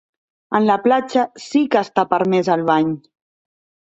En 0.59 0.63
la 0.69 0.77
platja 0.85 1.25
sí 1.43 1.61
que 1.75 1.83
està 1.87 2.05
permès 2.15 2.49
el 2.57 2.65
bany. 2.71 2.91